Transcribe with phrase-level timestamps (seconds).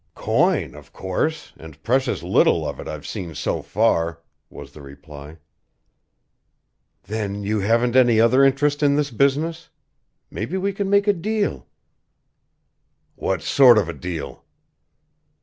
[0.15, 5.37] "Coin, of course and precious little of it I've seen so far," was the reply.
[7.03, 9.69] "Then you haven't any other interest in this business?
[10.31, 11.67] Maybe we can make a deal."
[13.15, 14.43] "What sort of a deal?"